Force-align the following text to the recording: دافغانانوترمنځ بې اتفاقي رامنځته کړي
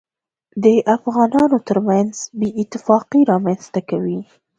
دافغانانوترمنځ 0.65 2.13
بې 2.39 2.49
اتفاقي 2.61 3.21
رامنځته 3.31 3.81
کړي 3.89 4.17